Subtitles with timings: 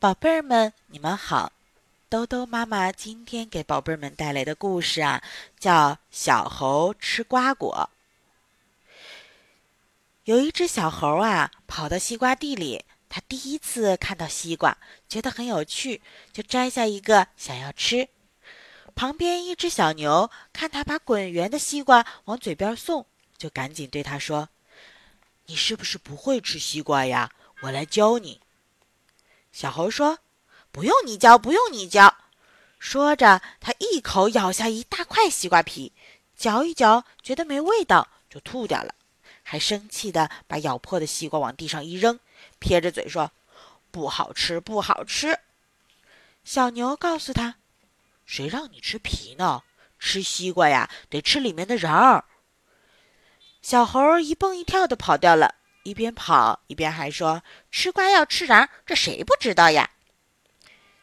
[0.00, 1.52] 宝贝儿们，你们好！
[2.08, 5.22] 兜兜妈妈今天给宝贝儿们带来的故事啊，
[5.58, 7.90] 叫《小猴吃瓜果》。
[10.24, 16.00] 有一只小猴啊，跑到西瓜地里，它第一次看到西瓜，觉得很有趣，
[16.32, 18.08] 就摘下一个想要吃。
[18.94, 23.04] 旁边一只小牛看它把滚圆的西瓜往嘴边送，
[23.36, 24.48] 就赶紧对它说
[25.44, 27.30] ：“你是不是不会吃西瓜呀？
[27.60, 28.40] 我来教你。”
[29.52, 30.18] 小猴说
[30.70, 32.16] ：“不用你教，不用你教。”
[32.78, 35.92] 说着，他一口咬下一大块西瓜皮，
[36.36, 38.94] 嚼一嚼，觉得没味道，就吐掉了，
[39.42, 42.18] 还生气的把咬破的西瓜往地上一扔，
[42.58, 43.32] 撇着嘴说
[43.90, 45.40] ：“不好吃，不好吃。”
[46.42, 47.56] 小牛告诉他
[48.24, 49.62] ：“谁让你吃皮呢？
[49.98, 52.24] 吃西瓜呀，得吃里面的瓤儿。”
[53.60, 55.56] 小猴一蹦一跳的跑掉了。
[55.90, 59.90] 一边跑一边还说：“吃瓜要吃瓤，这谁不知道呀？”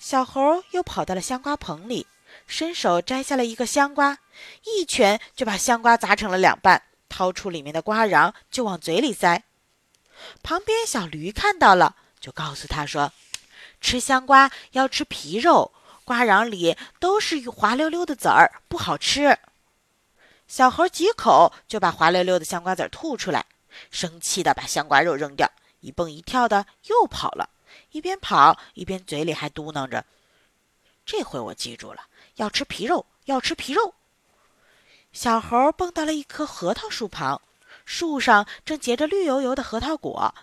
[0.00, 2.06] 小猴又跑到了香瓜棚里，
[2.46, 4.16] 伸手摘下了一个香瓜，
[4.64, 9.44] 一拳就把香瓜砸成了两半，掏出里面的瓜瓤就往嘴里塞。
[10.42, 13.12] 旁边小驴看到了，就告诉他说
[13.82, 19.38] ：“吃香瓜要吃皮肉，瓜瓤里都是滑溜溜的籽儿，不好吃。”
[20.48, 23.44] 小猴几口就把滑溜溜的香瓜籽吐出来。
[23.90, 27.50] 生气的把香瓜肉扔掉，一蹦一跳的又跑了，
[27.92, 30.04] 一边跑一边嘴里还嘟囔着
[31.06, 33.94] ：“这回我记住了，要吃皮肉，要吃皮肉。”
[35.12, 37.40] 小猴蹦到了一棵核桃树旁，
[37.84, 40.34] 树上正结着绿油油的核桃果。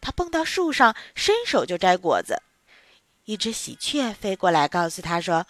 [0.00, 2.42] 他蹦到树上，伸手就摘果子。
[3.24, 5.46] 一只喜鹊飞过来，告诉他说：“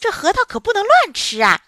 [0.00, 1.60] 这核桃可不能乱吃啊！”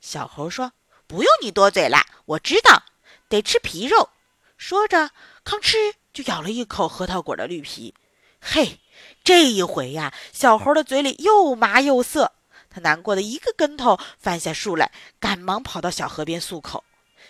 [0.00, 0.72] 小猴说
[1.08, 2.84] ：“不用你多嘴了，我知道。”
[3.30, 4.10] 得吃皮肉，
[4.58, 5.12] 说着，
[5.44, 7.94] 吭哧就咬了一口核桃果的绿皮。
[8.40, 8.80] 嘿，
[9.22, 12.32] 这一回呀，小猴的嘴里又麻又涩，
[12.68, 16.82] 他难过的一个跟头翻下树来，赶忙跑到小河边漱口。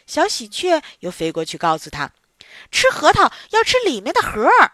[0.07, 2.13] 小喜鹊又飞过去告诉他，
[2.73, 4.73] 吃核桃要吃里面的核儿。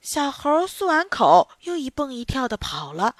[0.00, 3.14] 小猴漱完口，又一蹦一跳的跑了。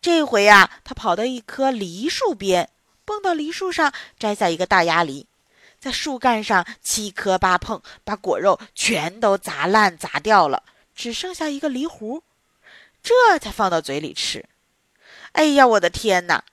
[0.00, 2.70] 这回呀，他跑到一棵梨树边。
[3.04, 5.26] 蹦到梨树上，摘下一个大鸭梨，
[5.80, 10.62] 在树干上七磕八碰，把果肉全都砸烂砸掉了，
[10.94, 12.22] 只剩下一个梨核，
[13.02, 14.48] 这才放到嘴里吃。
[15.32, 16.44] 哎呀，我的天哪！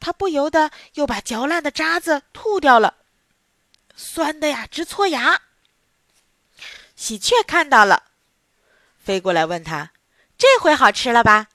[0.00, 2.96] 他不由得又把嚼烂的渣子吐掉了，
[3.94, 5.42] 酸的呀直搓牙。
[6.96, 8.04] 喜鹊看到了，
[8.98, 9.92] 飞过来问他
[10.38, 11.48] ：“这回好吃了吧？”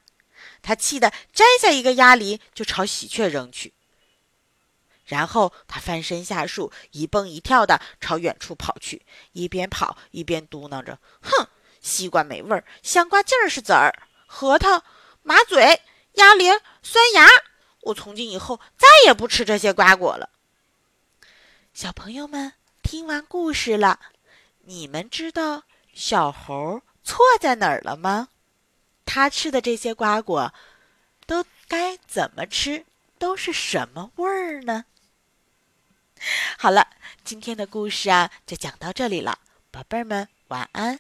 [0.64, 3.74] 他气得摘下一个鸭梨就朝喜鹊扔去。
[5.08, 11.48] 然后他翻身下树，一蹦一跳的朝远处跑去，一边跑一边嘟囔着：“哼，
[11.82, 13.94] 西瓜没味儿，香瓜劲儿是籽儿，
[14.28, 14.84] 核桃
[15.24, 15.82] 麻嘴，
[16.14, 16.50] 鸭梨
[16.84, 17.26] 酸牙。
[17.84, 20.30] 我从今以后再也不吃这些瓜果了。”
[21.74, 22.54] 小朋友们
[22.84, 24.00] 听完故事了，
[24.66, 25.64] 你们知道
[25.94, 28.28] 小猴错在哪儿了吗？
[29.06, 30.54] 他吃的这些瓜果
[31.26, 32.86] 都该怎么吃？
[33.20, 34.86] 都是什么味儿呢？
[36.60, 36.88] 好了，
[37.24, 39.38] 今天的故事啊，就讲到这里了，
[39.70, 41.00] 宝贝儿们晚安。